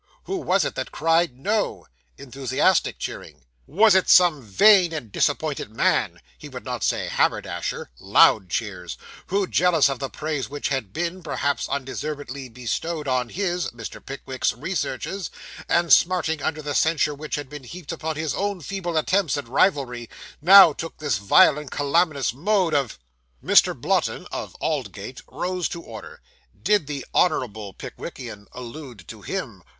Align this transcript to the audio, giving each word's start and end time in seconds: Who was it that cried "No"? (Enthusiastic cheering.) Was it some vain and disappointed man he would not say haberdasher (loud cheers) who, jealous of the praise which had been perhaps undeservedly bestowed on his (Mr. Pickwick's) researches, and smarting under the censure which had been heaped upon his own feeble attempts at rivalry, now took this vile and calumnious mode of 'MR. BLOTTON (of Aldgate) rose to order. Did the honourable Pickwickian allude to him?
Who 0.23 0.37
was 0.37 0.65
it 0.65 0.73
that 0.73 0.91
cried 0.91 1.37
"No"? 1.37 1.85
(Enthusiastic 2.17 2.97
cheering.) 2.97 3.45
Was 3.67 3.93
it 3.93 4.09
some 4.09 4.41
vain 4.41 4.93
and 4.93 5.11
disappointed 5.11 5.69
man 5.69 6.21
he 6.39 6.49
would 6.49 6.65
not 6.65 6.81
say 6.83 7.07
haberdasher 7.07 7.91
(loud 7.99 8.49
cheers) 8.49 8.97
who, 9.27 9.45
jealous 9.45 9.89
of 9.89 9.99
the 9.99 10.09
praise 10.09 10.49
which 10.49 10.69
had 10.69 10.91
been 10.91 11.21
perhaps 11.21 11.69
undeservedly 11.69 12.49
bestowed 12.49 13.07
on 13.07 13.29
his 13.29 13.67
(Mr. 13.69 14.03
Pickwick's) 14.03 14.53
researches, 14.53 15.29
and 15.69 15.93
smarting 15.93 16.41
under 16.41 16.63
the 16.63 16.73
censure 16.73 17.13
which 17.13 17.35
had 17.35 17.47
been 17.47 17.63
heaped 17.63 17.91
upon 17.91 18.15
his 18.15 18.33
own 18.33 18.59
feeble 18.59 18.97
attempts 18.97 19.37
at 19.37 19.47
rivalry, 19.47 20.09
now 20.41 20.73
took 20.73 20.97
this 20.97 21.19
vile 21.19 21.59
and 21.59 21.69
calumnious 21.69 22.33
mode 22.33 22.73
of 22.73 22.97
'MR. 23.45 23.79
BLOTTON 23.79 24.25
(of 24.31 24.55
Aldgate) 24.59 25.21
rose 25.27 25.69
to 25.69 25.79
order. 25.83 26.21
Did 26.59 26.87
the 26.87 27.05
honourable 27.13 27.73
Pickwickian 27.75 28.47
allude 28.51 29.07
to 29.09 29.21
him? 29.21 29.61